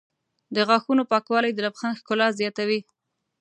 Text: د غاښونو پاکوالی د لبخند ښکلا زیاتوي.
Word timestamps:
د 0.55 0.57
غاښونو 0.67 1.03
پاکوالی 1.11 1.51
د 1.53 1.59
لبخند 1.65 1.97
ښکلا 1.99 2.27
زیاتوي. 2.39 2.79